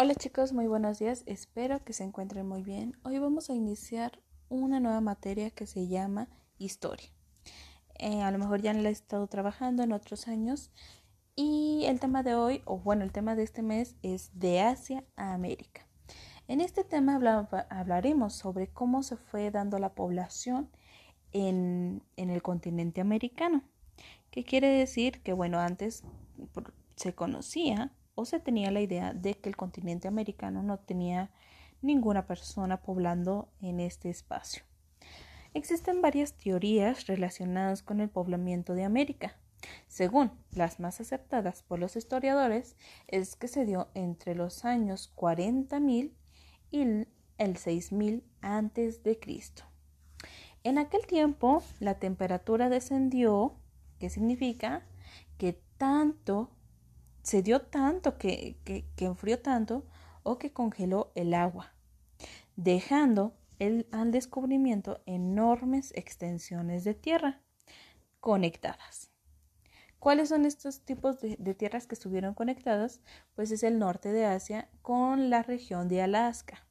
[0.00, 1.24] Hola chicos, muy buenos días.
[1.26, 2.96] Espero que se encuentren muy bien.
[3.02, 7.08] Hoy vamos a iniciar una nueva materia que se llama historia.
[7.98, 10.70] Eh, a lo mejor ya la he estado trabajando en otros años
[11.34, 15.02] y el tema de hoy, o bueno, el tema de este mes es de Asia
[15.16, 15.88] a América.
[16.46, 17.16] En este tema
[17.68, 20.70] hablaremos sobre cómo se fue dando la población
[21.32, 23.64] en, en el continente americano.
[24.30, 25.24] ¿Qué quiere decir?
[25.24, 26.04] Que bueno, antes
[26.94, 31.30] se conocía o se tenía la idea de que el continente americano no tenía
[31.82, 34.64] ninguna persona poblando en este espacio.
[35.54, 39.36] Existen varias teorías relacionadas con el poblamiento de América.
[39.86, 42.74] Según las más aceptadas por los historiadores,
[43.06, 46.10] es que se dio entre los años 40.000
[46.72, 47.06] y
[47.38, 49.62] el 6000 antes de Cristo.
[50.64, 53.54] En aquel tiempo la temperatura descendió,
[54.00, 54.82] que significa
[55.38, 56.50] que tanto
[57.28, 58.56] se dio tanto que,
[58.96, 59.86] enfrió tanto
[60.22, 61.74] o que congeló el agua,
[62.56, 63.36] dejando
[63.92, 67.42] al descubrimiento enormes extensiones de tierra
[68.20, 69.10] conectadas.
[69.98, 73.02] ¿Cuáles son estos tipos de, de, tierras que estuvieron conectadas?
[73.34, 76.66] Pues es el norte de Asia con la región de Alaska,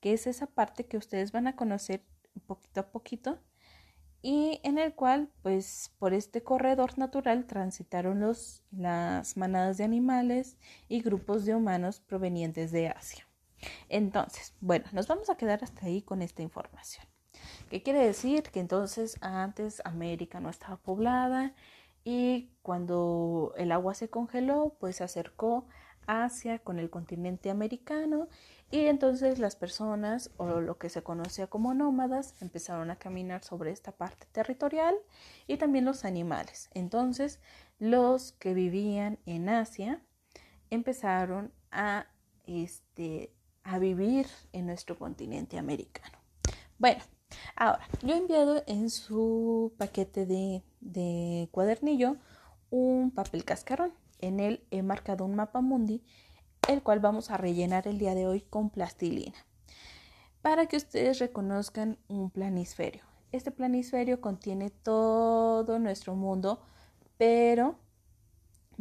[0.00, 2.04] que es esa parte que ustedes van a conocer
[2.46, 3.38] poquito a poquito
[4.22, 10.56] y en el cual, pues, por este corredor natural transitaron los, las manadas de animales
[10.88, 13.26] y grupos de humanos provenientes de Asia.
[13.88, 17.06] Entonces, bueno, nos vamos a quedar hasta ahí con esta información.
[17.70, 18.42] ¿Qué quiere decir?
[18.44, 21.54] Que entonces antes América no estaba poblada
[22.04, 25.66] y cuando el agua se congeló, pues se acercó
[26.06, 28.28] Asia con el continente americano
[28.70, 33.72] y entonces las personas o lo que se conocía como nómadas empezaron a caminar sobre
[33.72, 34.94] esta parte territorial
[35.46, 36.70] y también los animales.
[36.74, 37.40] Entonces
[37.78, 40.02] los que vivían en Asia
[40.70, 42.06] empezaron a,
[42.46, 43.32] este,
[43.64, 46.18] a vivir en nuestro continente americano.
[46.78, 47.02] Bueno,
[47.56, 52.16] ahora yo he enviado en su paquete de, de cuadernillo
[52.70, 53.92] un papel cascarón.
[54.20, 56.02] En él he marcado un mapa mundi,
[56.68, 59.46] el cual vamos a rellenar el día de hoy con plastilina,
[60.42, 63.02] para que ustedes reconozcan un planisferio.
[63.32, 66.60] Este planisferio contiene todo nuestro mundo,
[67.16, 67.76] pero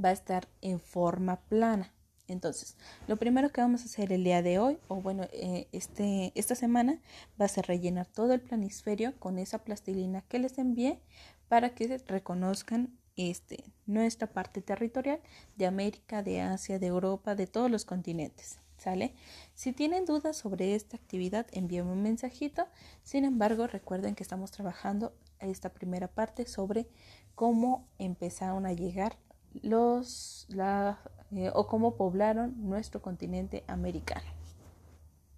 [0.03, 1.93] va a estar en forma plana.
[2.27, 6.31] Entonces, lo primero que vamos a hacer el día de hoy, o bueno, eh, este,
[6.35, 7.01] esta semana,
[7.39, 11.01] va a ser rellenar todo el planisferio con esa plastilina que les envié
[11.47, 15.19] para que reconozcan este, nuestra parte territorial
[15.57, 18.59] de América, de Asia, de Europa, de todos los continentes.
[18.77, 19.13] ¿Sale?
[19.55, 22.65] Si tienen dudas sobre esta actividad, envíenme un mensajito.
[23.03, 26.87] Sin embargo, recuerden que estamos trabajando esta primera parte sobre
[27.35, 29.17] cómo empezaron a llegar
[29.53, 30.99] los la,
[31.31, 34.38] eh, o cómo poblaron nuestro continente americano.